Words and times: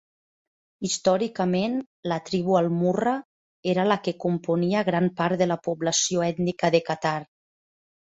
Històricament, 0.87 1.75
la 2.13 2.17
tribu 2.31 2.57
Al 2.61 2.71
Murra 2.79 3.15
era 3.75 3.87
la 3.93 4.01
que 4.09 4.17
componia 4.27 4.85
gran 4.91 5.13
part 5.23 5.41
de 5.45 5.53
la 5.55 5.63
població 5.71 6.29
ètnica 6.33 6.77
de 6.79 6.87
Qatar. 6.93 7.19